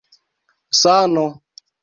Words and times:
sano 0.81 1.25